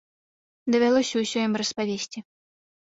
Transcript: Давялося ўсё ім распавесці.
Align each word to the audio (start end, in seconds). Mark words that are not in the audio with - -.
Давялося 0.75 1.15
ўсё 1.25 1.39
ім 1.49 1.53
распавесці. 1.65 2.19